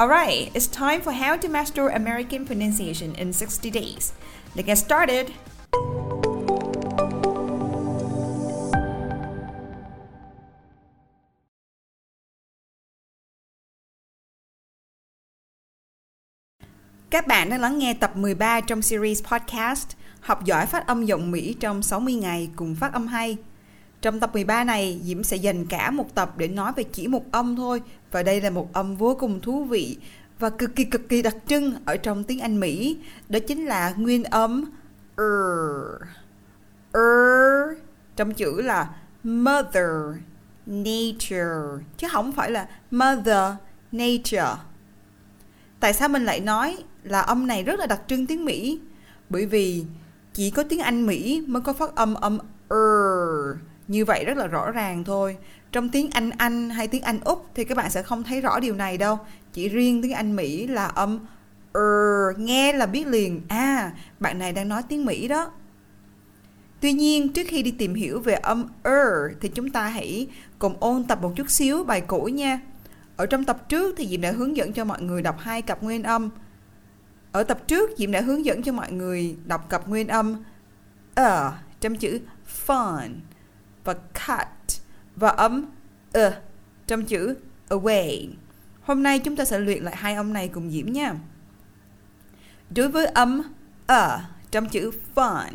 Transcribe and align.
Alright, 0.00 0.50
it's 0.54 0.66
time 0.66 1.02
for 1.02 1.12
how 1.12 1.36
to 1.36 1.48
master 1.48 1.88
American 1.88 2.46
pronunciation 2.46 3.14
in 3.14 3.32
60 3.32 3.70
days. 3.70 4.12
Let's 4.56 4.66
get 4.66 4.78
started. 4.78 5.26
Các 17.10 17.26
bạn 17.26 17.50
đang 17.50 17.60
lắng 17.60 17.78
nghe 17.78 17.94
tập 17.94 18.16
13 18.16 18.60
trong 18.60 18.82
series 18.82 19.22
podcast 19.22 19.88
Học 20.20 20.44
giỏi 20.44 20.66
phát 20.66 20.86
âm 20.86 21.04
giọng 21.04 21.30
Mỹ 21.30 21.56
trong 21.60 21.82
60 21.82 22.14
ngày 22.14 22.50
cùng 22.56 22.74
phát 22.74 22.92
âm 22.92 23.06
hay. 23.06 23.36
Trong 24.02 24.20
tập 24.20 24.30
13 24.32 24.64
này, 24.64 25.00
Diễm 25.04 25.22
sẽ 25.22 25.36
dành 25.36 25.66
cả 25.66 25.90
một 25.90 26.14
tập 26.14 26.34
để 26.36 26.48
nói 26.48 26.72
về 26.76 26.84
chỉ 26.84 27.06
một 27.06 27.24
âm 27.32 27.56
thôi 27.56 27.82
và 28.10 28.22
đây 28.22 28.40
là 28.40 28.50
một 28.50 28.72
âm 28.72 28.96
vô 28.96 29.16
cùng 29.20 29.40
thú 29.40 29.64
vị 29.64 29.96
và 30.38 30.50
cực 30.50 30.76
kỳ 30.76 30.84
cực 30.84 31.08
kỳ 31.08 31.22
đặc 31.22 31.36
trưng 31.46 31.74
ở 31.84 31.96
trong 31.96 32.24
tiếng 32.24 32.40
Anh 32.40 32.60
Mỹ. 32.60 32.98
Đó 33.28 33.38
chính 33.48 33.64
là 33.64 33.94
nguyên 33.96 34.24
âm 34.24 34.64
er. 35.18 36.08
Er 36.94 37.78
trong 38.16 38.34
chữ 38.34 38.62
là 38.62 38.94
mother 39.24 40.16
nature 40.66 41.84
chứ 41.96 42.06
không 42.12 42.32
phải 42.32 42.50
là 42.50 42.68
mother 42.90 43.54
nature. 43.92 44.54
Tại 45.80 45.92
sao 45.92 46.08
mình 46.08 46.24
lại 46.24 46.40
nói 46.40 46.76
là 47.02 47.20
âm 47.20 47.46
này 47.46 47.62
rất 47.62 47.80
là 47.80 47.86
đặc 47.86 48.00
trưng 48.06 48.26
tiếng 48.26 48.44
Mỹ? 48.44 48.80
Bởi 49.28 49.46
vì 49.46 49.84
chỉ 50.32 50.50
có 50.50 50.62
tiếng 50.62 50.80
Anh 50.80 51.06
Mỹ 51.06 51.44
mới 51.46 51.62
có 51.62 51.72
phát 51.72 51.94
âm 51.94 52.14
âm 52.14 52.38
er 52.70 53.56
như 53.92 54.04
vậy 54.04 54.24
rất 54.24 54.36
là 54.36 54.46
rõ 54.46 54.70
ràng 54.70 55.04
thôi. 55.04 55.36
Trong 55.72 55.88
tiếng 55.88 56.10
Anh 56.10 56.30
Anh 56.30 56.70
hay 56.70 56.88
tiếng 56.88 57.02
Anh 57.02 57.20
Úc 57.24 57.46
thì 57.54 57.64
các 57.64 57.76
bạn 57.76 57.90
sẽ 57.90 58.02
không 58.02 58.22
thấy 58.22 58.40
rõ 58.40 58.60
điều 58.60 58.74
này 58.74 58.98
đâu. 58.98 59.18
Chỉ 59.52 59.68
riêng 59.68 60.02
tiếng 60.02 60.12
Anh 60.12 60.36
Mỹ 60.36 60.66
là 60.66 60.86
âm 60.86 61.18
er 61.74 62.38
nghe 62.38 62.72
là 62.72 62.86
biết 62.86 63.06
liền. 63.06 63.40
À 63.48 63.92
bạn 64.20 64.38
này 64.38 64.52
đang 64.52 64.68
nói 64.68 64.82
tiếng 64.88 65.04
Mỹ 65.04 65.28
đó. 65.28 65.50
Tuy 66.80 66.92
nhiên, 66.92 67.32
trước 67.32 67.42
khi 67.48 67.62
đi 67.62 67.70
tìm 67.70 67.94
hiểu 67.94 68.20
về 68.20 68.34
âm 68.34 68.64
er 68.84 69.36
thì 69.40 69.48
chúng 69.48 69.70
ta 69.70 69.88
hãy 69.88 70.28
cùng 70.58 70.76
ôn 70.80 71.04
tập 71.04 71.18
một 71.22 71.32
chút 71.36 71.50
xíu 71.50 71.84
bài 71.84 72.00
cũ 72.00 72.24
nha. 72.24 72.60
Ở 73.16 73.26
trong 73.26 73.44
tập 73.44 73.68
trước 73.68 73.94
thì 73.98 74.06
Diệm 74.08 74.20
đã 74.20 74.32
hướng 74.32 74.56
dẫn 74.56 74.72
cho 74.72 74.84
mọi 74.84 75.02
người 75.02 75.22
đọc 75.22 75.36
hai 75.38 75.62
cặp 75.62 75.82
nguyên 75.82 76.02
âm. 76.02 76.30
Ở 77.32 77.42
tập 77.42 77.68
trước, 77.68 77.90
Diệm 77.98 78.12
đã 78.12 78.20
hướng 78.20 78.44
dẫn 78.44 78.62
cho 78.62 78.72
mọi 78.72 78.92
người 78.92 79.36
đọc 79.46 79.68
cặp 79.68 79.88
nguyên 79.88 80.08
âm 80.08 80.36
ở 81.14 81.52
trong 81.80 81.96
chữ 81.96 82.20
fun 82.66 83.08
và 83.84 83.94
cut 83.94 84.78
và 85.16 85.28
âm 85.28 85.66
uh 86.18 86.32
trong 86.86 87.04
chữ 87.04 87.36
away. 87.68 88.28
Hôm 88.82 89.02
nay 89.02 89.18
chúng 89.18 89.36
ta 89.36 89.44
sẽ 89.44 89.58
luyện 89.58 89.82
lại 89.82 89.96
hai 89.96 90.14
âm 90.14 90.32
này 90.32 90.48
cùng 90.48 90.70
Diễm 90.70 90.92
nha. 90.92 91.14
Đối 92.70 92.88
với 92.88 93.06
âm 93.06 93.42
ở 93.86 94.20
trong 94.50 94.68
chữ 94.68 94.90
fun, 95.14 95.50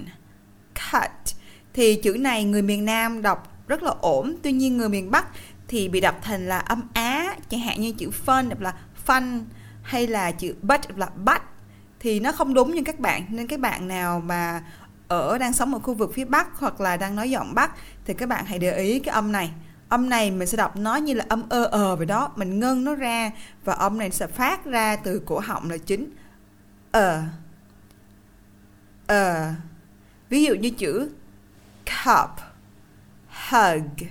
cut 0.92 1.36
thì 1.74 1.96
chữ 1.96 2.18
này 2.20 2.44
người 2.44 2.62
miền 2.62 2.86
Nam 2.86 3.22
đọc 3.22 3.68
rất 3.68 3.84
là 3.84 3.92
ổn, 4.02 4.36
tuy 4.44 4.52
nhiên 4.52 4.78
người 4.78 4.90
miền 4.90 5.12
Bắc 5.12 5.28
thì 5.68 5.90
bị 5.90 6.00
đọc 6.00 6.20
thành 6.22 6.48
là 6.48 6.60
âm 6.60 6.82
Á, 6.94 7.36
chẳng 7.50 7.60
hạn 7.60 7.82
như 7.82 7.92
chữ 7.92 8.12
fun 8.26 8.50
đọc 8.50 8.60
là 8.60 8.74
fun 9.06 9.42
hay 9.84 10.08
là 10.08 10.32
chữ 10.32 10.56
but 10.62 10.82
đọc 10.88 10.98
là 10.98 11.10
but 11.16 11.42
thì 12.00 12.20
nó 12.20 12.32
không 12.32 12.54
đúng 12.54 12.76
như 12.76 12.84
các 12.86 13.00
bạn 13.00 13.26
nên 13.30 13.48
các 13.48 13.60
bạn 13.60 13.88
nào 13.88 14.20
mà 14.20 14.64
ở 15.08 15.38
đang 15.38 15.54
sống 15.54 15.74
ở 15.74 15.80
khu 15.80 15.94
vực 15.94 16.12
phía 16.14 16.26
Bắc 16.26 16.48
hoặc 16.60 16.82
là 16.82 16.98
đang 16.98 17.16
nói 17.16 17.30
giọng 17.30 17.56
Bắc 17.56 17.72
thì 18.06 18.14
các 18.14 18.30
bạn 18.30 18.46
hãy 18.46 18.60
để 18.60 18.78
ý 18.78 19.00
cái 19.00 19.14
âm 19.14 19.32
này. 19.32 19.52
Âm 19.90 20.10
này 20.10 20.32
mình 20.32 20.48
sẽ 20.48 20.58
đọc 20.58 20.76
nó 20.76 20.96
như 20.96 21.14
là 21.14 21.26
âm 21.30 21.50
ơ 21.50 21.64
ờ 21.64 21.96
vậy 21.96 22.06
đó, 22.06 22.32
mình 22.36 22.60
ngân 22.60 22.84
nó 22.84 22.96
ra 22.96 23.32
và 23.64 23.74
âm 23.74 23.98
này 23.98 24.12
sẽ 24.12 24.28
phát 24.28 24.66
ra 24.66 24.96
từ 24.96 25.22
cổ 25.26 25.40
họng 25.40 25.70
là 25.70 25.78
chính. 25.78 26.10
Ờ. 26.92 27.24
Ờ. 29.08 29.54
Ví 30.30 30.44
dụ 30.44 30.54
như 30.54 30.70
chữ 30.70 31.10
cup, 31.86 32.30
hug, 33.50 34.08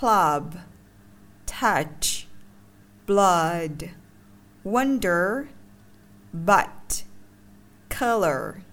club, 0.00 0.44
touch, 1.60 2.28
blood, 3.06 3.82
wonder, 4.64 5.44
but, 6.32 7.04
color 8.00 8.69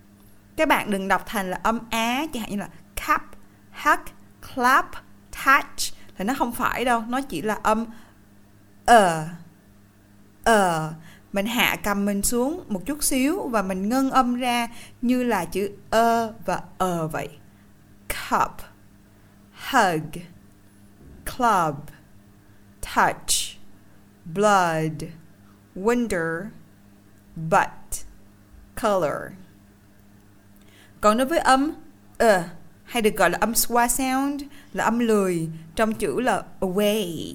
các 0.58 0.68
bạn 0.68 0.92
đừng 0.92 1.08
đọc 1.08 1.24
thành 1.26 1.50
là 1.50 1.60
âm 1.64 1.80
á 1.90 2.26
chẳng 2.34 2.42
hạn 2.42 2.52
như 2.52 2.58
là 2.58 2.70
cup 3.08 3.22
hug 3.84 4.14
clap 4.56 4.92
touch 5.32 5.96
thì 6.18 6.26
nó 6.26 6.34
không 6.38 6.52
phải 6.52 6.86
đâu 6.86 7.04
nó 7.08 7.22
chỉ 7.22 7.42
là 7.42 7.60
âm 7.64 7.86
ờ 8.86 9.28
ờ. 10.44 10.94
Mình 11.34 11.46
hạ 11.46 11.76
cầm 11.84 12.06
mình 12.06 12.22
xuống 12.24 12.64
một 12.68 12.86
chút 12.86 13.04
xíu 13.04 13.48
và 13.48 13.62
mình 13.62 13.90
ngân 13.90 14.12
âm 14.12 14.36
ra 14.36 14.68
như 15.02 15.24
là 15.24 15.46
chữ 15.46 15.72
ơ 15.90 16.34
và 16.46 16.62
ờ 16.78 17.08
vậy. 17.08 17.30
Cup 18.30 18.52
hug 19.72 20.22
club 21.26 21.76
touch 22.82 23.58
blood 24.26 25.04
wonder 25.76 26.46
butt, 27.36 28.06
color 28.82 29.32
còn 31.02 31.18
đối 31.18 31.28
với 31.28 31.40
âm 31.40 31.74
uh, 32.24 32.30
hay 32.84 33.02
được 33.02 33.16
gọi 33.16 33.30
là 33.30 33.38
âm 33.42 33.52
schwa 33.52 33.88
sound 33.88 34.44
là 34.74 34.84
âm 34.84 35.00
lười 35.00 35.50
trong 35.76 35.94
chữ 35.94 36.20
là 36.20 36.44
away. 36.60 37.34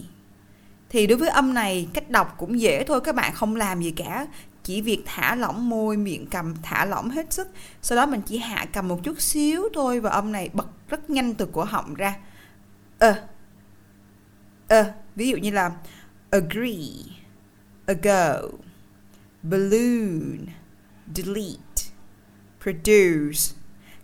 Thì 0.89 1.07
đối 1.07 1.19
với 1.19 1.29
âm 1.29 1.55
này 1.55 1.89
cách 1.95 2.11
đọc 2.11 2.35
cũng 2.39 2.61
dễ 2.61 2.85
thôi 2.85 3.01
các 3.01 3.15
bạn 3.15 3.33
không 3.35 3.57
làm 3.57 3.83
gì 3.83 3.91
cả. 3.91 4.27
Chỉ 4.65 4.81
việc 4.81 5.03
thả 5.07 5.35
lỏng 5.35 5.69
môi 5.69 5.97
miệng 5.97 6.27
cầm 6.27 6.55
thả 6.63 6.85
lỏng 6.85 7.11
hết 7.11 7.33
sức. 7.33 7.49
Sau 7.83 7.97
đó 7.97 8.07
mình 8.07 8.21
chỉ 8.27 8.39
hạ 8.39 8.67
cầm 8.73 8.89
một 8.89 9.01
chút 9.03 9.21
xíu 9.21 9.69
thôi 9.75 10.01
và 10.01 10.11
âm 10.11 10.33
này 10.33 10.51
bật 10.53 10.67
rất 10.89 11.11
nhanh 11.11 11.35
từ 11.35 11.49
cổ 11.53 11.65
họng 11.65 11.95
ra. 11.95 12.15
Ờ 12.99 13.11
uh, 13.11 13.17
ờ 14.69 14.81
uh, 14.81 14.87
ví 15.17 15.29
dụ 15.29 15.37
như 15.37 15.51
là 15.51 15.71
agree 16.31 17.15
ago 17.87 18.49
balloon 19.43 20.47
delete 21.15 21.72
produce. 22.63 23.57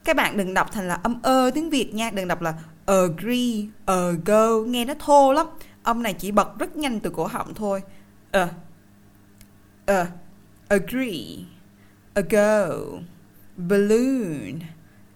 Các 0.04 0.16
bạn 0.16 0.36
đừng 0.36 0.54
đọc 0.54 0.72
thành 0.72 0.88
là 0.88 0.94
âm 0.94 1.22
ơ 1.22 1.50
tiếng 1.54 1.70
Việt 1.70 1.94
nha 1.94 2.10
đừng 2.10 2.28
đọc 2.28 2.42
là 2.42 2.54
agree 2.86 3.66
ago 3.86 4.58
nghe 4.66 4.84
nó 4.84 4.94
thô 4.98 5.32
lắm. 5.32 5.46
Âm 5.82 6.02
này 6.02 6.14
chỉ 6.14 6.32
bật 6.32 6.58
rất 6.58 6.76
nhanh 6.76 7.00
từ 7.00 7.10
cổ 7.10 7.26
họng 7.26 7.54
thôi. 7.54 7.82
Ờ 8.32 8.42
uh, 8.42 8.50
ờ 9.86 10.02
uh, 10.02 10.08
agree 10.68 11.44
ago 12.14 12.76
balloon 13.56 14.58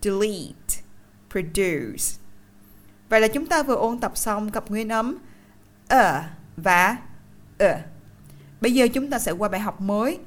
delete 0.03 0.83
produce. 1.31 2.19
Vậy 3.09 3.21
là 3.21 3.29
chúng 3.29 3.47
ta 3.47 3.63
vừa 3.63 3.75
ôn 3.75 3.99
tập 3.99 4.13
xong 4.15 4.51
cặp 4.51 4.71
nguyên 4.71 4.89
âm 4.89 5.19
ờ 5.89 6.19
uh, 6.19 6.25
và 6.57 6.97
ờ. 7.59 7.73
Uh. 7.73 7.79
bây 8.61 8.75
giờ 8.75 8.89
chúng 8.95 9.11
ta 9.11 9.19
sẽ 9.19 9.33
qua 9.33 9.49
bài 9.49 9.61
học 9.61 9.81
mới 9.81 10.19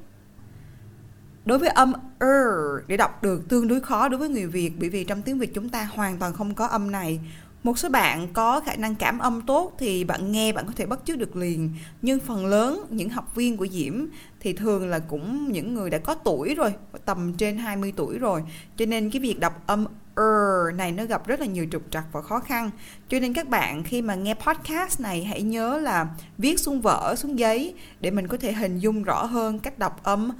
đối 1.46 1.58
với 1.58 1.68
âm 1.68 1.92
er 2.20 2.86
để 2.86 2.96
đọc 2.96 3.22
được 3.22 3.48
tương 3.48 3.68
đối 3.68 3.80
khó 3.80 4.08
đối 4.08 4.18
với 4.18 4.28
người 4.28 4.46
Việt, 4.46 4.72
bởi 4.80 4.88
vì 4.88 5.04
trong 5.04 5.22
tiếng 5.22 5.38
Việt 5.38 5.54
chúng 5.54 5.68
ta 5.68 5.84
hoàn 5.84 6.18
toàn 6.18 6.32
không 6.32 6.54
có 6.54 6.66
âm 6.66 6.90
này. 6.90 7.20
Một 7.62 7.78
số 7.78 7.88
bạn 7.88 8.28
có 8.32 8.60
khả 8.60 8.76
năng 8.76 8.94
cảm 8.94 9.18
âm 9.18 9.42
tốt 9.42 9.72
thì 9.78 10.04
bạn 10.04 10.32
nghe 10.32 10.52
bạn 10.52 10.66
có 10.66 10.72
thể 10.76 10.86
bắt 10.86 10.98
chước 11.04 11.18
được 11.18 11.36
liền. 11.36 11.70
Nhưng 12.02 12.20
phần 12.20 12.46
lớn 12.46 12.86
những 12.90 13.10
học 13.10 13.34
viên 13.34 13.56
của 13.56 13.66
Diễm 13.66 14.06
thì 14.40 14.52
thường 14.52 14.88
là 14.88 14.98
cũng 14.98 15.52
những 15.52 15.74
người 15.74 15.90
đã 15.90 15.98
có 15.98 16.14
tuổi 16.14 16.54
rồi, 16.54 16.74
tầm 17.04 17.34
trên 17.34 17.58
20 17.58 17.92
tuổi 17.96 18.18
rồi. 18.18 18.42
Cho 18.76 18.86
nên 18.86 19.10
cái 19.10 19.20
việc 19.20 19.40
đọc 19.40 19.62
âm 19.66 19.86
er 20.16 20.76
này 20.76 20.92
nó 20.92 21.04
gặp 21.04 21.26
rất 21.26 21.40
là 21.40 21.46
nhiều 21.46 21.66
trục 21.72 21.82
trặc 21.90 22.04
và 22.12 22.22
khó 22.22 22.40
khăn. 22.40 22.70
Cho 23.08 23.20
nên 23.20 23.32
các 23.32 23.48
bạn 23.48 23.82
khi 23.82 24.02
mà 24.02 24.14
nghe 24.14 24.34
podcast 24.34 25.00
này, 25.00 25.24
hãy 25.24 25.42
nhớ 25.42 25.78
là 25.78 26.08
viết 26.38 26.60
xuống 26.60 26.80
vở, 26.80 27.14
xuống 27.18 27.38
giấy 27.38 27.74
để 28.00 28.10
mình 28.10 28.28
có 28.28 28.36
thể 28.36 28.52
hình 28.52 28.78
dung 28.78 29.02
rõ 29.02 29.24
hơn 29.24 29.58
cách 29.58 29.78
đọc 29.78 30.00
âm 30.02 30.30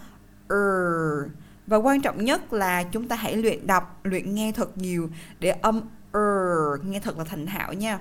er 0.50 1.30
và 1.66 1.76
quan 1.76 2.02
trọng 2.02 2.24
nhất 2.24 2.52
là 2.52 2.82
chúng 2.82 3.08
ta 3.08 3.16
hãy 3.16 3.36
luyện 3.36 3.66
đọc, 3.66 4.00
luyện 4.02 4.34
nghe 4.34 4.52
thật 4.52 4.78
nhiều 4.78 5.10
để 5.40 5.50
âm 5.50 5.80
er 6.12 6.86
nghe 6.86 7.00
thật 7.00 7.18
là 7.18 7.24
thành 7.24 7.46
thạo 7.46 7.72
nha. 7.72 7.98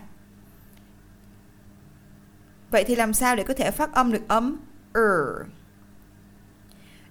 Vậy 2.72 2.84
thì 2.88 2.96
làm 2.96 3.14
sao 3.14 3.36
để 3.36 3.44
có 3.44 3.54
thể 3.54 3.72
phát 3.72 3.94
âm 3.94 4.12
được 4.12 4.28
âm 4.28 4.58
er 4.94 5.04
ừ? 5.04 5.44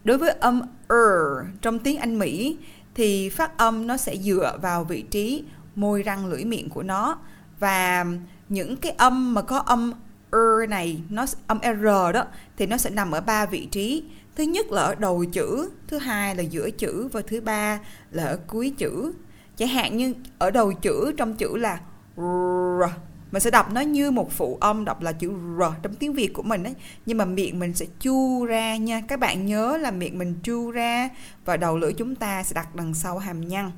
đối 0.04 0.18
với 0.18 0.30
âm 0.30 0.62
er 0.88 1.46
trong 1.60 1.78
tiếng 1.78 1.98
anh 1.98 2.18
mỹ 2.18 2.58
thì 2.94 3.28
phát 3.28 3.58
âm 3.58 3.86
nó 3.86 3.96
sẽ 3.96 4.16
dựa 4.16 4.58
vào 4.62 4.84
vị 4.84 5.02
trí 5.02 5.44
môi 5.74 6.02
răng 6.02 6.26
lưỡi 6.26 6.44
miệng 6.44 6.70
của 6.70 6.82
nó 6.82 7.18
và 7.58 8.06
những 8.48 8.76
cái 8.76 8.92
âm 8.92 9.34
mà 9.34 9.42
có 9.42 9.58
âm 9.58 9.92
er 10.34 10.70
này, 10.70 11.02
nó 11.10 11.26
âm 11.46 11.58
r 11.62 11.84
đó, 12.14 12.26
thì 12.56 12.66
nó 12.66 12.76
sẽ 12.76 12.90
nằm 12.90 13.10
ở 13.10 13.20
ba 13.20 13.46
vị 13.46 13.68
trí. 13.70 14.04
Thứ 14.36 14.44
nhất 14.44 14.72
là 14.72 14.82
ở 14.82 14.94
đầu 14.94 15.24
chữ, 15.24 15.70
thứ 15.86 15.98
hai 15.98 16.36
là 16.36 16.42
giữa 16.42 16.70
chữ 16.70 17.08
và 17.12 17.20
thứ 17.26 17.40
ba 17.40 17.78
là 18.10 18.24
ở 18.24 18.38
cuối 18.46 18.74
chữ. 18.78 19.12
Chẳng 19.56 19.68
hạn 19.68 19.96
như 19.96 20.14
ở 20.38 20.50
đầu 20.50 20.72
chữ, 20.72 21.12
trong 21.16 21.34
chữ 21.34 21.56
là 21.56 21.80
r, 22.16 22.82
mình 23.32 23.42
sẽ 23.42 23.50
đọc 23.50 23.72
nó 23.72 23.80
như 23.80 24.10
một 24.10 24.32
phụ 24.32 24.58
âm, 24.60 24.84
đọc 24.84 25.02
là 25.02 25.12
chữ 25.12 25.32
r 25.58 25.62
trong 25.82 25.94
tiếng 25.94 26.12
việt 26.12 26.32
của 26.34 26.42
mình 26.42 26.64
ấy. 26.64 26.74
Nhưng 27.06 27.18
mà 27.18 27.24
miệng 27.24 27.58
mình 27.58 27.74
sẽ 27.74 27.86
chu 28.00 28.44
ra 28.44 28.76
nha. 28.76 29.00
Các 29.08 29.20
bạn 29.20 29.46
nhớ 29.46 29.76
là 29.76 29.90
miệng 29.90 30.18
mình 30.18 30.34
chu 30.42 30.70
ra 30.70 31.08
và 31.44 31.56
đầu 31.56 31.78
lưỡi 31.78 31.92
chúng 31.92 32.14
ta 32.14 32.42
sẽ 32.42 32.54
đặt 32.54 32.74
đằng 32.74 32.94
sau 32.94 33.18
hàm 33.18 33.48
nhăn. 33.48 33.70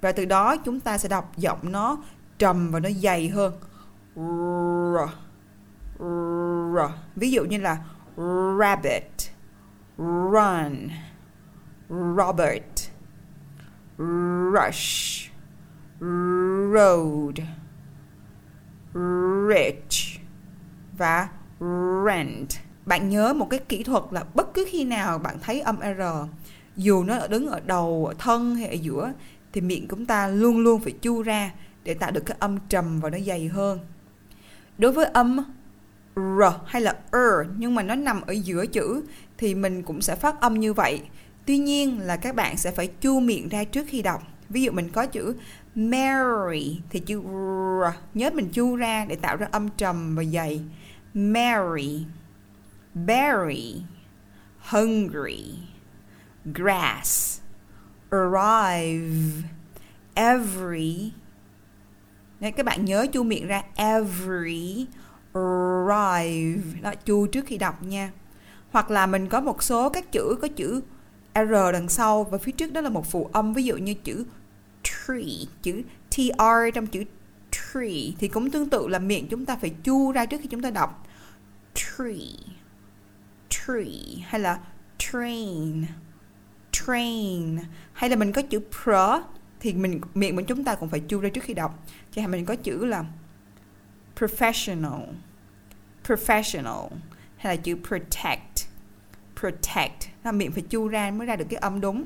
Và 0.00 0.12
từ 0.12 0.24
đó 0.24 0.56
chúng 0.56 0.80
ta 0.80 0.98
sẽ 0.98 1.08
đọc 1.08 1.32
giọng 1.36 1.72
nó 1.72 1.98
trầm 2.38 2.70
và 2.70 2.80
nó 2.80 2.88
dày 3.02 3.28
hơn. 3.28 3.52
R 4.16 5.10
r 6.00 6.78
ví 7.16 7.30
dụ 7.30 7.44
như 7.44 7.58
là 7.58 7.78
rabbit 8.60 9.12
run 9.98 10.88
robert 12.16 12.90
rush 14.54 15.30
road 16.72 17.38
rich 19.48 20.20
và 20.98 21.28
rent. 22.06 22.48
Bạn 22.86 23.08
nhớ 23.08 23.34
một 23.34 23.46
cái 23.50 23.60
kỹ 23.68 23.82
thuật 23.82 24.02
là 24.10 24.24
bất 24.34 24.54
cứ 24.54 24.66
khi 24.68 24.84
nào 24.84 25.18
bạn 25.18 25.36
thấy 25.42 25.60
âm 25.60 25.76
R 25.80 26.02
dù 26.76 27.04
nó 27.04 27.26
đứng 27.26 27.48
ở 27.48 27.60
đầu, 27.60 28.06
ở 28.06 28.14
thân 28.18 28.56
hay 28.56 28.68
ở 28.68 28.74
giữa 28.74 29.12
thì 29.52 29.60
miệng 29.60 29.86
chúng 29.90 30.06
ta 30.06 30.28
luôn 30.28 30.58
luôn 30.58 30.80
phải 30.80 30.92
chu 30.92 31.22
ra 31.22 31.50
để 31.84 31.94
tạo 31.94 32.10
được 32.10 32.22
cái 32.26 32.36
âm 32.40 32.58
trầm 32.68 33.00
và 33.00 33.10
nó 33.10 33.18
dày 33.18 33.48
hơn. 33.48 33.78
Đối 34.78 34.92
với 34.92 35.04
âm 35.04 35.40
R 36.16 36.42
hay 36.66 36.82
là 36.82 36.92
er 37.12 37.50
nhưng 37.58 37.74
mà 37.74 37.82
nó 37.82 37.94
nằm 37.94 38.20
ở 38.20 38.32
giữa 38.32 38.66
chữ 38.66 39.02
thì 39.38 39.54
mình 39.54 39.82
cũng 39.82 40.02
sẽ 40.02 40.14
phát 40.14 40.40
âm 40.40 40.60
như 40.60 40.72
vậy. 40.72 41.02
Tuy 41.46 41.58
nhiên 41.58 42.00
là 42.00 42.16
các 42.16 42.34
bạn 42.34 42.56
sẽ 42.56 42.70
phải 42.70 42.86
chu 43.00 43.20
miệng 43.20 43.48
ra 43.48 43.64
trước 43.64 43.86
khi 43.88 44.02
đọc. 44.02 44.22
Ví 44.48 44.62
dụ 44.62 44.72
mình 44.72 44.88
có 44.88 45.06
chữ 45.06 45.34
Mary 45.74 46.80
thì 46.90 47.00
chữ 47.00 47.22
r 47.22 47.84
nhớ 48.14 48.30
mình 48.34 48.48
chu 48.52 48.76
ra 48.76 49.04
để 49.08 49.16
tạo 49.16 49.36
ra 49.36 49.48
âm 49.50 49.68
trầm 49.68 50.16
và 50.16 50.24
dày. 50.24 50.60
Mary, 51.14 52.04
berry, 52.94 53.82
hungry, 54.58 55.44
grass, 56.44 57.40
arrive, 58.10 59.42
every. 60.14 61.12
Nên 62.40 62.54
các 62.54 62.66
bạn 62.66 62.84
nhớ 62.84 63.06
chu 63.12 63.22
miệng 63.22 63.46
ra 63.46 63.62
every, 63.74 64.86
arrive. 65.32 66.80
Đó, 66.82 66.94
chu 67.04 67.26
trước 67.26 67.46
khi 67.46 67.58
đọc 67.58 67.82
nha. 67.82 68.10
Hoặc 68.70 68.90
là 68.90 69.06
mình 69.06 69.28
có 69.28 69.40
một 69.40 69.62
số 69.62 69.88
các 69.88 70.12
chữ 70.12 70.38
có 70.42 70.48
chữ 70.48 70.80
R 71.34 71.52
đằng 71.72 71.88
sau 71.88 72.24
và 72.24 72.38
phía 72.38 72.52
trước 72.52 72.72
đó 72.72 72.80
là 72.80 72.88
một 72.88 73.06
phụ 73.06 73.30
âm 73.32 73.52
ví 73.52 73.64
dụ 73.64 73.76
như 73.76 73.94
chữ 73.94 74.24
tree 74.82 75.46
chữ 75.62 75.82
tr 76.10 76.74
trong 76.74 76.86
chữ 76.86 77.04
tree 77.50 78.12
thì 78.18 78.28
cũng 78.28 78.50
tương 78.50 78.68
tự 78.68 78.88
là 78.88 78.98
miệng 78.98 79.28
chúng 79.28 79.46
ta 79.46 79.56
phải 79.56 79.70
chu 79.70 80.12
ra 80.12 80.26
trước 80.26 80.40
khi 80.42 80.48
chúng 80.48 80.62
ta 80.62 80.70
đọc 80.70 81.06
tree 81.74 82.16
tree 83.48 84.22
hay 84.22 84.40
là 84.40 84.58
train 84.98 85.84
train 86.72 87.58
hay 87.92 88.10
là 88.10 88.16
mình 88.16 88.32
có 88.32 88.42
chữ 88.42 88.60
pr 88.60 88.90
thì 89.60 89.74
mình 89.74 90.00
miệng 90.14 90.36
của 90.36 90.42
chúng 90.42 90.64
ta 90.64 90.74
cũng 90.74 90.88
phải 90.88 91.00
chu 91.00 91.20
ra 91.20 91.28
trước 91.28 91.44
khi 91.44 91.54
đọc 91.54 91.86
chẳng 92.14 92.22
hạn 92.22 92.30
mình 92.30 92.44
có 92.44 92.54
chữ 92.54 92.84
là 92.84 93.04
professional. 94.20 95.00
Professional. 96.04 96.86
Hay 97.36 97.56
là 97.56 97.62
chữ 97.62 97.76
protect. 97.88 98.66
Protect. 99.40 100.08
Là 100.24 100.32
miệng 100.32 100.52
phải 100.52 100.62
chu 100.62 100.88
ra 100.88 101.10
mới 101.10 101.26
ra 101.26 101.36
được 101.36 101.46
cái 101.50 101.58
âm 101.58 101.80
đúng. 101.80 102.04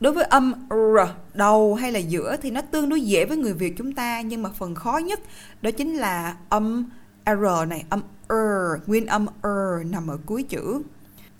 Đối 0.00 0.12
với 0.12 0.24
âm 0.24 0.54
r 0.70 0.98
đầu 1.34 1.74
hay 1.74 1.92
là 1.92 1.98
giữa 1.98 2.36
thì 2.42 2.50
nó 2.50 2.60
tương 2.60 2.88
đối 2.88 3.00
dễ 3.00 3.24
với 3.24 3.36
người 3.36 3.54
Việt 3.54 3.74
chúng 3.78 3.92
ta 3.92 4.20
nhưng 4.20 4.42
mà 4.42 4.50
phần 4.50 4.74
khó 4.74 4.98
nhất 4.98 5.20
đó 5.62 5.70
chính 5.70 5.94
là 5.94 6.36
âm 6.48 6.90
r 7.26 7.68
này, 7.68 7.84
âm 7.90 8.02
r 8.28 8.86
nguyên 8.86 9.06
âm 9.06 9.26
r 9.42 9.86
nằm 9.86 10.08
ở 10.10 10.18
cuối 10.26 10.42
chữ. 10.42 10.82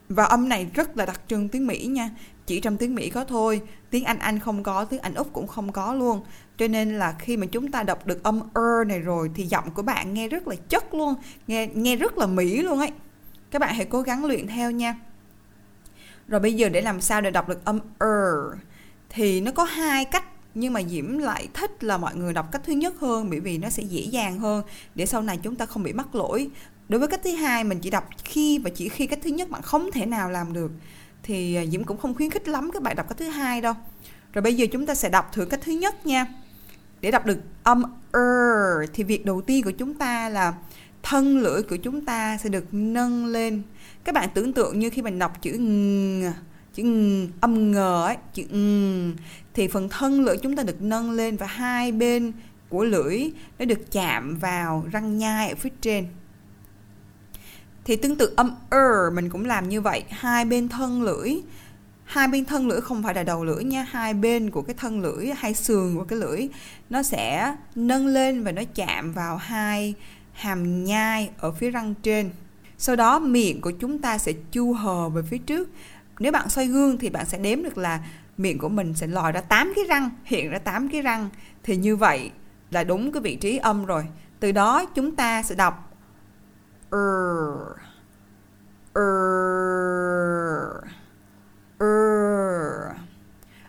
Và 0.08 0.24
âm 0.24 0.48
này 0.48 0.70
rất 0.74 0.96
là 0.96 1.06
đặc 1.06 1.20
trưng 1.28 1.48
tiếng 1.48 1.66
Mỹ 1.66 1.86
nha. 1.86 2.10
Chỉ 2.46 2.60
trong 2.60 2.76
tiếng 2.76 2.94
Mỹ 2.94 3.10
có 3.10 3.24
thôi, 3.24 3.62
tiếng 3.90 4.04
Anh 4.04 4.18
Anh 4.18 4.38
không 4.38 4.62
có, 4.62 4.84
tiếng 4.84 5.00
Anh 5.00 5.14
Úc 5.14 5.32
cũng 5.32 5.46
không 5.46 5.72
có 5.72 5.94
luôn. 5.94 6.20
Cho 6.58 6.68
nên 6.68 6.98
là 6.98 7.14
khi 7.18 7.36
mà 7.36 7.46
chúng 7.46 7.70
ta 7.70 7.82
đọc 7.82 8.06
được 8.06 8.22
âm 8.22 8.40
er 8.40 8.88
này 8.88 8.98
rồi 8.98 9.30
thì 9.34 9.46
giọng 9.46 9.70
của 9.70 9.82
bạn 9.82 10.14
nghe 10.14 10.28
rất 10.28 10.48
là 10.48 10.56
chất 10.68 10.94
luôn, 10.94 11.14
nghe 11.46 11.66
nghe 11.66 11.96
rất 11.96 12.18
là 12.18 12.26
Mỹ 12.26 12.62
luôn 12.62 12.78
ấy. 12.78 12.90
Các 13.50 13.58
bạn 13.58 13.74
hãy 13.74 13.84
cố 13.84 14.02
gắng 14.02 14.24
luyện 14.24 14.46
theo 14.46 14.70
nha. 14.70 14.94
Rồi 16.28 16.40
bây 16.40 16.54
giờ 16.54 16.68
để 16.68 16.80
làm 16.80 17.00
sao 17.00 17.20
để 17.20 17.30
đọc 17.30 17.48
được 17.48 17.64
âm 17.64 17.78
er 17.98 18.60
thì 19.10 19.40
nó 19.40 19.52
có 19.52 19.64
hai 19.64 20.04
cách 20.04 20.24
nhưng 20.54 20.72
mà 20.72 20.82
Diễm 20.82 21.18
lại 21.18 21.48
thích 21.54 21.84
là 21.84 21.96
mọi 21.96 22.14
người 22.14 22.32
đọc 22.32 22.48
cách 22.52 22.62
thứ 22.64 22.72
nhất 22.72 22.94
hơn 23.00 23.30
bởi 23.30 23.40
vì 23.40 23.58
nó 23.58 23.68
sẽ 23.68 23.82
dễ 23.82 24.00
dàng 24.00 24.38
hơn 24.38 24.64
để 24.94 25.06
sau 25.06 25.22
này 25.22 25.38
chúng 25.42 25.56
ta 25.56 25.66
không 25.66 25.82
bị 25.82 25.92
mắc 25.92 26.14
lỗi. 26.14 26.50
Đối 26.88 26.98
với 26.98 27.08
cách 27.08 27.20
thứ 27.24 27.30
hai 27.30 27.64
mình 27.64 27.80
chỉ 27.80 27.90
đọc 27.90 28.08
khi 28.24 28.58
và 28.58 28.70
chỉ 28.70 28.88
khi 28.88 29.06
cách 29.06 29.18
thứ 29.22 29.30
nhất 29.30 29.50
bạn 29.50 29.62
không 29.62 29.90
thể 29.92 30.06
nào 30.06 30.30
làm 30.30 30.52
được 30.52 30.70
thì 31.22 31.54
à, 31.54 31.66
Diễm 31.66 31.84
cũng 31.84 31.98
không 31.98 32.14
khuyến 32.14 32.30
khích 32.30 32.48
lắm 32.48 32.70
cái 32.72 32.80
bài 32.80 32.94
đọc 32.94 33.08
cách 33.08 33.18
thứ 33.18 33.28
hai 33.28 33.60
đâu. 33.60 33.74
Rồi 34.32 34.42
bây 34.42 34.54
giờ 34.54 34.66
chúng 34.72 34.86
ta 34.86 34.94
sẽ 34.94 35.08
đọc 35.08 35.30
thử 35.32 35.44
cách 35.44 35.60
thứ 35.62 35.72
nhất 35.72 36.06
nha. 36.06 36.26
Để 37.00 37.10
đọc 37.10 37.26
được 37.26 37.38
âm 37.62 37.82
er 38.12 38.90
thì 38.92 39.04
việc 39.04 39.24
đầu 39.24 39.40
tiên 39.40 39.64
của 39.64 39.70
chúng 39.70 39.94
ta 39.94 40.28
là 40.28 40.54
thân 41.02 41.38
lưỡi 41.38 41.62
của 41.62 41.76
chúng 41.76 42.04
ta 42.04 42.36
sẽ 42.36 42.48
được 42.48 42.64
nâng 42.72 43.26
lên 43.26 43.62
các 44.04 44.14
bạn 44.14 44.28
tưởng 44.34 44.52
tượng 44.52 44.78
như 44.78 44.90
khi 44.90 45.02
mình 45.02 45.18
đọc 45.18 45.42
chữ 45.42 45.56
ng, 45.58 46.32
chữ 46.74 46.82
ng, 46.82 47.28
âm 47.40 47.72
ngờ 47.72 48.04
ấy 48.06 48.16
chữ 48.34 48.44
ng, 48.52 49.16
thì 49.54 49.68
phần 49.68 49.88
thân 49.88 50.20
lưỡi 50.20 50.36
chúng 50.36 50.56
ta 50.56 50.62
được 50.62 50.82
nâng 50.82 51.10
lên 51.10 51.36
và 51.36 51.46
hai 51.46 51.92
bên 51.92 52.32
của 52.68 52.84
lưỡi 52.84 53.30
nó 53.58 53.64
được 53.64 53.92
chạm 53.92 54.36
vào 54.36 54.84
răng 54.92 55.18
nhai 55.18 55.48
ở 55.48 55.54
phía 55.54 55.70
trên 55.80 56.06
thì 57.84 57.96
tương 57.96 58.16
tự 58.16 58.34
âm 58.36 58.54
er 58.70 59.14
mình 59.14 59.30
cũng 59.30 59.44
làm 59.44 59.68
như 59.68 59.80
vậy. 59.80 60.04
Hai 60.10 60.44
bên 60.44 60.68
thân 60.68 61.02
lưỡi. 61.02 61.34
Hai 62.04 62.28
bên 62.28 62.44
thân 62.44 62.68
lưỡi 62.68 62.80
không 62.80 63.02
phải 63.02 63.14
là 63.14 63.22
đầu 63.22 63.44
lưỡi 63.44 63.64
nha. 63.64 63.86
Hai 63.90 64.14
bên 64.14 64.50
của 64.50 64.62
cái 64.62 64.74
thân 64.78 65.00
lưỡi, 65.00 65.26
hai 65.36 65.54
sườn 65.54 65.96
của 65.96 66.04
cái 66.04 66.18
lưỡi, 66.18 66.48
nó 66.90 67.02
sẽ 67.02 67.54
nâng 67.74 68.06
lên 68.06 68.44
và 68.44 68.52
nó 68.52 68.62
chạm 68.74 69.12
vào 69.12 69.36
hai 69.36 69.94
hàm 70.32 70.84
nhai 70.84 71.30
ở 71.38 71.52
phía 71.52 71.70
răng 71.70 71.94
trên. 72.02 72.30
Sau 72.78 72.96
đó 72.96 73.18
miệng 73.18 73.60
của 73.60 73.70
chúng 73.70 73.98
ta 73.98 74.18
sẽ 74.18 74.32
chu 74.52 74.72
hờ 74.72 75.08
về 75.08 75.22
phía 75.22 75.38
trước. 75.38 75.70
Nếu 76.18 76.32
bạn 76.32 76.50
xoay 76.50 76.66
gương 76.66 76.98
thì 76.98 77.10
bạn 77.10 77.26
sẽ 77.26 77.38
đếm 77.38 77.62
được 77.62 77.78
là 77.78 78.00
miệng 78.38 78.58
của 78.58 78.68
mình 78.68 78.94
sẽ 78.94 79.06
lòi 79.06 79.32
ra 79.32 79.40
8 79.40 79.72
cái 79.76 79.84
răng, 79.88 80.10
hiện 80.24 80.50
ra 80.50 80.58
8 80.58 80.88
cái 80.88 81.02
răng. 81.02 81.28
Thì 81.62 81.76
như 81.76 81.96
vậy 81.96 82.30
là 82.70 82.84
đúng 82.84 83.12
cái 83.12 83.20
vị 83.20 83.36
trí 83.36 83.56
âm 83.56 83.84
rồi. 83.84 84.04
Từ 84.40 84.52
đó 84.52 84.84
chúng 84.94 85.16
ta 85.16 85.42
sẽ 85.42 85.54
đọc 85.54 85.89
er 86.92 87.76
er 88.94 89.10
er 91.78 92.96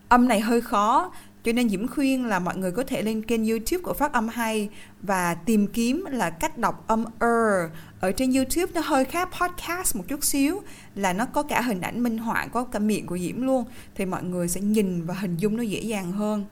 âm 0.09 0.27
này 0.27 0.39
hơi 0.39 0.61
khó 0.61 1.11
cho 1.43 1.51
nên 1.51 1.69
Diễm 1.69 1.87
khuyên 1.87 2.25
là 2.25 2.39
mọi 2.39 2.57
người 2.57 2.71
có 2.71 2.83
thể 2.83 3.01
lên 3.01 3.23
kênh 3.23 3.45
YouTube 3.45 3.83
của 3.83 3.93
Phát 3.93 4.13
âm 4.13 4.27
hay 4.27 4.69
và 5.01 5.33
tìm 5.33 5.67
kiếm 5.67 6.05
là 6.11 6.29
cách 6.29 6.57
đọc 6.57 6.83
âm 6.87 7.05
er. 7.19 7.71
Ở 7.99 8.11
trên 8.11 8.33
YouTube 8.33 8.71
nó 8.73 8.81
hơi 8.81 9.05
khác 9.05 9.29
podcast 9.41 9.95
một 9.95 10.03
chút 10.07 10.23
xíu 10.23 10.61
là 10.95 11.13
nó 11.13 11.25
có 11.25 11.43
cả 11.43 11.61
hình 11.61 11.81
ảnh 11.81 12.03
minh 12.03 12.17
họa, 12.17 12.47
có 12.47 12.63
cả 12.63 12.79
miệng 12.79 13.07
của 13.07 13.17
Diễm 13.17 13.41
luôn 13.41 13.65
thì 13.95 14.05
mọi 14.05 14.23
người 14.23 14.47
sẽ 14.47 14.61
nhìn 14.61 15.05
và 15.05 15.13
hình 15.13 15.37
dung 15.37 15.57
nó 15.57 15.63
dễ 15.63 15.79
dàng 15.79 16.11
hơn. 16.11 16.45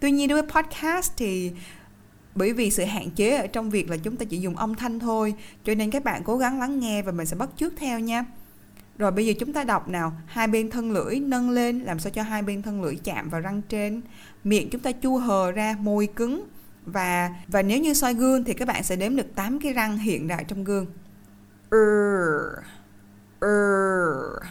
Tuy 0.00 0.10
nhiên 0.10 0.28
đối 0.28 0.42
với 0.42 0.50
podcast 0.50 1.12
thì 1.16 1.52
bởi 2.34 2.52
vì 2.52 2.70
sự 2.70 2.84
hạn 2.84 3.10
chế 3.10 3.36
ở 3.36 3.46
trong 3.46 3.70
việc 3.70 3.90
là 3.90 3.96
chúng 3.96 4.16
ta 4.16 4.24
chỉ 4.24 4.38
dùng 4.38 4.56
âm 4.56 4.74
thanh 4.74 4.98
thôi 4.98 5.34
cho 5.64 5.74
nên 5.74 5.90
các 5.90 6.04
bạn 6.04 6.22
cố 6.24 6.36
gắng 6.36 6.60
lắng 6.60 6.80
nghe 6.80 7.02
và 7.02 7.12
mình 7.12 7.26
sẽ 7.26 7.36
bắt 7.36 7.48
chước 7.56 7.72
theo 7.76 7.98
nha. 7.98 8.24
Rồi 8.98 9.10
bây 9.10 9.26
giờ 9.26 9.32
chúng 9.38 9.52
ta 9.52 9.64
đọc 9.64 9.88
nào. 9.88 10.12
Hai 10.26 10.46
bên 10.46 10.70
thân 10.70 10.92
lưỡi 10.92 11.20
nâng 11.20 11.50
lên 11.50 11.80
làm 11.80 11.98
sao 11.98 12.10
cho 12.10 12.22
hai 12.22 12.42
bên 12.42 12.62
thân 12.62 12.82
lưỡi 12.82 12.96
chạm 13.04 13.28
vào 13.28 13.40
răng 13.40 13.62
trên. 13.68 14.00
Miệng 14.44 14.70
chúng 14.70 14.80
ta 14.80 14.92
chu 14.92 15.16
hờ 15.16 15.52
ra 15.52 15.76
môi 15.80 16.06
cứng. 16.06 16.46
Và 16.86 17.30
và 17.48 17.62
nếu 17.62 17.78
như 17.78 17.94
soi 17.94 18.14
gương 18.14 18.44
thì 18.44 18.54
các 18.54 18.68
bạn 18.68 18.82
sẽ 18.82 18.96
đếm 18.96 19.16
được 19.16 19.34
8 19.34 19.58
cái 19.60 19.72
răng 19.72 19.98
hiện 19.98 20.28
đại 20.28 20.44
trong 20.44 20.64
gương. 20.64 20.86
Er, 21.70 22.64
er. 23.40 24.50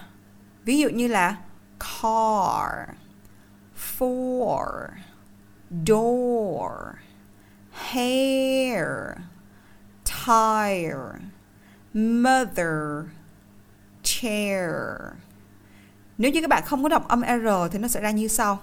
ví 0.65 0.79
dụ 0.79 0.89
như 0.89 1.07
là 1.07 1.37
car 1.79 2.89
four 3.99 4.87
door 5.87 6.71
hair, 7.89 8.85
tire, 10.03 11.19
mother, 11.93 13.05
chair. 14.03 14.71
Nếu 16.17 16.31
như 16.31 16.41
các 16.41 16.49
bạn 16.49 16.63
không 16.65 16.83
có 16.83 16.89
đọc 16.89 17.07
âm 17.07 17.21
r 17.21 17.47
thì 17.71 17.79
nó 17.79 17.87
sẽ 17.87 18.01
ra 18.01 18.11
như 18.11 18.27
sau. 18.27 18.59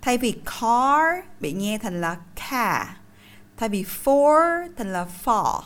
Thay 0.00 0.18
vì 0.18 0.32
car, 0.32 1.24
bị 1.40 1.52
nghe 1.52 1.78
thành 1.78 2.00
là 2.00 2.16
car. 2.50 2.86
Thay 3.56 3.68
vì 3.68 3.84
for 4.04 4.68
thành 4.76 4.92
là 4.92 5.06
for 5.24 5.62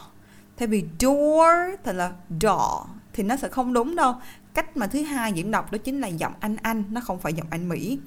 thay 0.60 0.66
vì 0.66 0.84
door, 1.00 1.80
thành 1.84 1.96
là 1.96 2.12
door. 2.40 2.86
Thì 3.12 3.22
nó 3.22 3.36
sẽ 3.36 3.48
không 3.48 3.72
đúng 3.72 3.96
đâu. 3.96 4.14
Cách 4.54 4.76
mà 4.76 4.86
thứ 4.86 5.02
hai 5.02 5.32
diễn 5.32 5.50
đọc 5.50 5.72
đó 5.72 5.78
chính 5.78 6.00
là 6.00 6.08
giọng 6.08 6.32
anh 6.40 6.56
anh, 6.62 6.84
nó 6.90 7.00
không 7.00 7.20
phải 7.20 7.32
giọng 7.32 7.46
anh 7.50 7.68
mỹ. 7.68 7.98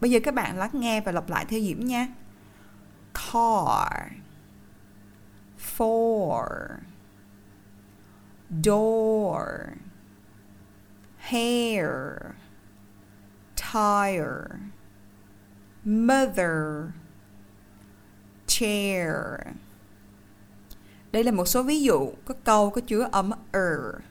Bây 0.00 0.10
giờ 0.10 0.20
các 0.24 0.34
bạn 0.34 0.58
lắng 0.58 0.70
nghe 0.72 1.00
và 1.00 1.12
lặp 1.12 1.30
lại 1.30 1.44
theo 1.44 1.60
diễm 1.60 1.80
nha 1.80 2.08
car. 3.14 4.12
For 5.76 6.80
door. 8.62 9.78
Hair. 11.18 12.36
Tire. 13.56 14.60
Mother. 15.84 16.92
Chair. 18.46 19.40
Đây 21.12 21.24
là 21.24 21.32
một 21.32 21.44
số 21.44 21.62
ví 21.62 21.82
dụ 21.82 22.12
có 22.24 22.34
câu 22.44 22.70
có 22.70 22.80
chứa 22.80 23.08
âm 23.12 23.30
er. 23.52 24.02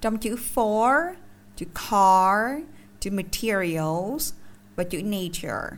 Trong 0.00 0.18
chữ 0.18 0.36
for 0.54 1.14
chữ 1.56 1.66
car 1.74 2.62
chữ 3.00 3.10
materials 3.10 4.32
và 4.76 4.84
chữ 4.84 5.02
nature. 5.02 5.76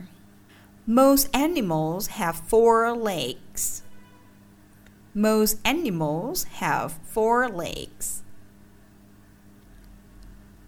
Most 0.85 1.31
animals 1.31 2.09
have 2.09 2.37
four 2.49 3.05
legs 3.05 3.84
most 5.15 5.57
animals 5.63 6.43
have 6.59 6.91
four 7.03 7.49
legs 7.49 8.21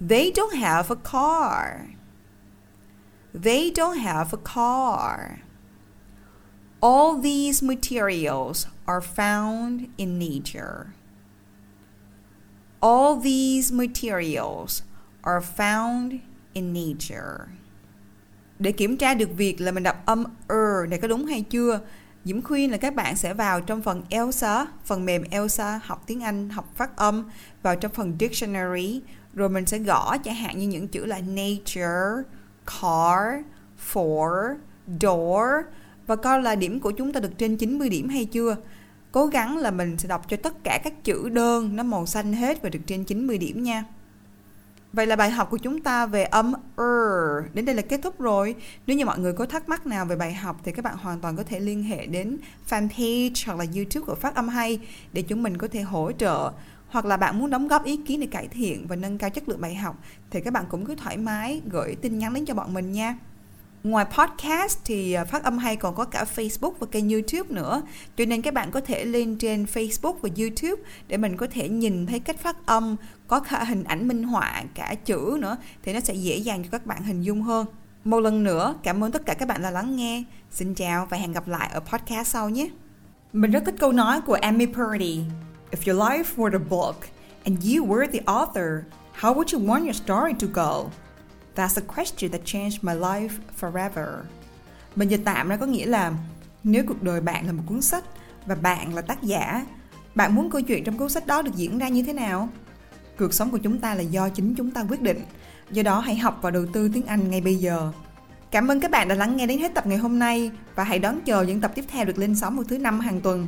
they 0.02 0.32
don't 0.32 0.56
have 0.56 0.90
a 0.90 0.96
car 0.96 1.98
they 3.34 3.70
don't 3.70 4.00
have 4.00 4.34
a 4.34 4.38
car. 4.38 5.42
All 6.82 7.18
these 7.18 7.62
materials 7.62 8.68
are 8.88 9.02
found 9.02 9.90
in 9.98 10.18
nature. 10.18 10.94
All 12.82 13.16
these 13.16 13.72
materials 13.72 14.84
are 15.24 15.42
found 15.42 16.22
in 16.54 16.74
nature. 16.74 17.50
Để 18.60 18.72
kiểm 18.72 18.98
tra 18.98 19.14
được 19.14 19.30
việc 19.38 19.62
là 19.62 19.72
mình 19.72 19.84
đọc 19.84 20.06
âm 20.06 20.24
er 20.50 20.90
này 20.90 21.00
có 21.00 21.08
đúng 21.08 21.26
hay 21.26 21.42
chưa, 21.42 21.80
Diễm 22.26 22.42
khuyên 22.42 22.72
là 22.72 22.78
các 22.78 22.96
bạn 22.96 23.16
sẽ 23.16 23.34
vào 23.34 23.62
trong 23.62 23.82
phần 23.82 24.04
Elsa, 24.10 24.66
phần 24.86 25.06
mềm 25.06 25.24
Elsa 25.30 25.80
học 25.84 26.04
tiếng 26.08 26.24
Anh, 26.24 26.50
học 26.50 26.74
phát 26.76 26.98
âm, 26.98 27.30
vào 27.62 27.76
trong 27.76 27.92
phần 27.92 28.18
dictionary, 28.20 29.02
rồi 29.34 29.50
mình 29.50 29.66
sẽ 29.66 29.80
gõ 29.80 30.18
chẳng 30.18 30.36
hạn 30.36 30.60
như 30.60 30.68
những 30.68 30.88
chữ 30.88 31.06
là 31.06 31.20
nature, 31.20 32.24
car, 32.66 33.42
for, 33.94 34.56
door 35.02 35.66
và 36.08 36.16
coi 36.16 36.42
là 36.42 36.56
điểm 36.56 36.80
của 36.80 36.92
chúng 36.92 37.14
ta 37.14 37.20
được 37.20 37.38
trên 37.38 37.58
90 37.58 37.90
điểm 37.90 38.10
hay 38.10 38.26
chưa. 38.26 38.56
Cố 39.12 39.26
gắng 39.26 39.58
là 39.58 39.72
mình 39.72 39.98
sẽ 39.98 40.08
đọc 40.08 40.30
cho 40.30 40.38
tất 40.38 40.64
cả 40.64 40.80
các 40.84 41.04
chữ 41.04 41.30
đơn 41.30 41.76
nó 41.76 41.84
màu 41.84 42.06
xanh 42.06 42.34
hết 42.34 42.62
và 42.62 42.70
được 42.70 42.80
trên 42.86 43.04
90 43.04 43.38
điểm 43.38 43.64
nha. 43.64 43.84
Vậy 44.94 45.08
là 45.08 45.16
bài 45.16 45.30
học 45.30 45.50
của 45.50 45.58
chúng 45.58 45.82
ta 45.82 46.06
về 46.06 46.24
âm 46.24 46.54
er 46.78 47.54
đến 47.54 47.66
đây 47.66 47.76
là 47.76 47.82
kết 47.82 48.00
thúc 48.04 48.20
rồi. 48.20 48.56
Nếu 48.88 48.98
như 48.98 49.06
mọi 49.06 49.20
người 49.20 49.34
có 49.34 49.46
thắc 49.46 49.70
mắc 49.70 49.88
nào 49.88 50.06
về 50.06 50.16
bài 50.16 50.34
học 50.34 50.62
thì 50.64 50.72
các 50.72 50.86
bạn 50.86 50.98
hoàn 50.98 51.20
toàn 51.20 51.38
có 51.38 51.44
thể 51.44 51.60
liên 51.60 51.84
hệ 51.84 52.06
đến 52.06 52.38
fanpage 52.70 53.44
hoặc 53.46 53.60
là 53.60 53.66
YouTube 53.76 54.06
của 54.06 54.16
Phát 54.16 54.36
âm 54.36 54.48
hay 54.48 54.80
để 55.14 55.22
chúng 55.22 55.44
mình 55.44 55.58
có 55.58 55.68
thể 55.68 55.82
hỗ 55.82 56.12
trợ 56.12 56.52
hoặc 56.88 57.06
là 57.06 57.18
bạn 57.18 57.40
muốn 57.40 57.50
đóng 57.50 57.68
góp 57.68 57.86
ý 57.86 57.98
kiến 57.98 58.20
để 58.20 58.28
cải 58.28 58.48
thiện 58.48 58.88
và 58.88 58.96
nâng 58.96 59.18
cao 59.18 59.30
chất 59.30 59.50
lượng 59.50 59.62
bài 59.62 59.76
học 59.76 60.00
thì 60.32 60.42
các 60.42 60.54
bạn 60.54 60.66
cũng 60.70 60.86
cứ 60.86 60.96
thoải 60.96 61.18
mái 61.18 61.62
gửi 61.72 61.96
tin 61.96 62.20
nhắn 62.20 62.34
đến 62.34 62.46
cho 62.46 62.54
bọn 62.54 62.74
mình 62.74 62.92
nha. 62.92 63.18
Ngoài 63.88 64.06
podcast 64.18 64.80
thì 64.86 65.14
à, 65.14 65.26
phát 65.26 65.44
âm 65.44 65.58
hay 65.58 65.76
còn 65.76 65.96
có 65.96 66.06
cả 66.06 66.26
Facebook 66.36 66.72
và 66.80 66.88
kênh 66.92 67.10
YouTube 67.10 67.50
nữa. 67.50 67.82
Cho 68.18 68.26
nên 68.26 68.42
các 68.42 68.54
bạn 68.54 68.72
có 68.72 68.82
thể 68.82 69.06
lên 69.06 69.38
trên 69.38 69.66
Facebook 69.74 70.14
và 70.14 70.30
YouTube 70.38 70.84
để 71.08 71.18
mình 71.18 71.38
có 71.38 71.48
thể 71.52 71.70
nhìn 71.70 72.06
thấy 72.06 72.20
cách 72.20 72.40
phát 72.40 72.66
âm, 72.66 72.96
có 73.28 73.40
cả 73.40 73.64
hình 73.64 73.84
ảnh 73.84 74.08
minh 74.08 74.24
họa, 74.24 74.64
cả 74.76 74.96
chữ 75.06 75.38
nữa 75.40 75.58
thì 75.84 75.94
nó 75.94 76.00
sẽ 76.00 76.14
dễ 76.14 76.38
dàng 76.38 76.64
cho 76.64 76.70
các 76.72 76.86
bạn 76.86 77.04
hình 77.04 77.22
dung 77.22 77.42
hơn. 77.42 77.66
Một 78.04 78.20
lần 78.20 78.44
nữa, 78.44 78.76
cảm 78.84 79.04
ơn 79.04 79.12
tất 79.12 79.26
cả 79.26 79.34
các 79.34 79.48
bạn 79.48 79.62
đã 79.62 79.72
lắng 79.72 79.96
nghe. 79.96 80.24
Xin 80.52 80.74
chào 80.74 81.08
và 81.10 81.18
hẹn 81.18 81.32
gặp 81.32 81.48
lại 81.48 81.70
ở 81.74 81.80
podcast 81.80 82.28
sau 82.28 82.50
nhé. 82.50 82.70
Mình 83.34 83.52
rất 83.52 83.64
thích 83.66 83.76
câu 83.80 83.92
nói 83.92 84.22
của 84.22 84.38
Amy 84.42 84.66
Purdy. 84.66 85.22
If 85.72 85.94
your 85.94 86.02
life 86.02 86.36
were 86.36 86.54
a 86.54 86.66
book 86.70 86.96
and 87.44 87.66
you 87.66 87.86
were 87.86 88.08
the 88.12 88.20
author, 88.26 88.84
how 89.20 89.34
would 89.34 89.60
you 89.60 89.68
want 89.68 89.84
your 89.84 89.96
story 89.96 90.34
to 90.40 90.48
go? 90.54 90.90
That's 91.58 91.82
a 91.82 91.96
question 91.96 92.32
that 92.32 92.42
changed 92.46 92.78
my 92.82 92.94
life 92.94 93.30
forever. 93.62 94.08
Mình 94.96 95.08
dịch 95.08 95.22
tạm 95.26 95.50
ra 95.50 95.58
có 95.58 95.66
nghĩa 95.66 95.86
là 95.86 96.14
nếu 96.64 96.84
cuộc 96.88 97.04
đời 97.04 97.22
bạn 97.22 97.46
là 97.46 97.52
một 97.52 97.64
cuốn 97.66 97.82
sách 97.82 98.04
và 98.46 98.56
bạn 98.56 98.94
là 98.94 99.02
tác 99.02 99.24
giả, 99.24 99.66
bạn 100.16 100.36
muốn 100.36 100.50
câu 100.50 100.62
chuyện 100.62 100.84
trong 100.84 100.98
cuốn 100.98 101.10
sách 101.10 101.28
đó 101.28 101.42
được 101.42 101.56
diễn 101.56 101.78
ra 101.78 101.88
như 101.88 102.04
thế 102.04 102.14
nào? 102.14 102.50
Cuộc 103.18 103.34
sống 103.34 103.52
của 103.52 103.58
chúng 103.58 103.80
ta 103.80 103.96
là 103.96 104.02
do 104.02 104.30
chính 104.30 104.56
chúng 104.56 104.72
ta 104.72 104.86
quyết 104.90 105.02
định. 105.02 105.22
Do 105.72 105.84
đó 105.84 106.00
hãy 106.00 106.16
học 106.16 106.40
và 106.42 106.52
đầu 106.52 106.66
tư 106.74 106.90
tiếng 106.94 107.06
Anh 107.06 107.30
ngay 107.30 107.42
bây 107.42 107.56
giờ. 107.56 107.92
Cảm 108.52 108.68
ơn 108.68 108.80
các 108.80 108.92
bạn 108.92 109.08
đã 109.08 109.16
lắng 109.16 109.38
nghe 109.38 109.48
đến 109.48 109.60
hết 109.60 109.74
tập 109.74 109.88
ngày 109.88 109.98
hôm 109.98 110.20
nay 110.20 110.52
và 110.76 110.84
hãy 110.84 111.00
đón 111.00 111.22
chờ 111.22 111.42
những 111.42 111.62
tập 111.62 111.72
tiếp 111.76 111.86
theo 111.88 112.06
được 112.06 112.18
lên 112.18 112.36
sóng 112.36 112.56
vào 112.56 112.64
thứ 112.64 112.78
năm 112.78 113.00
hàng 113.00 113.22
tuần. 113.22 113.48